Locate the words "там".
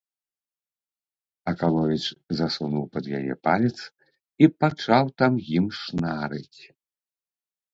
5.23-5.33